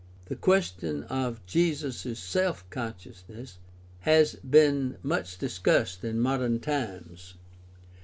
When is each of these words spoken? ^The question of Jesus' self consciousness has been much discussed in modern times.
^The 0.31 0.41
question 0.41 1.03
of 1.03 1.45
Jesus' 1.45 2.17
self 2.19 2.67
consciousness 2.71 3.59
has 3.99 4.33
been 4.37 4.97
much 5.03 5.37
discussed 5.37 6.03
in 6.03 6.19
modern 6.19 6.59
times. 6.59 7.35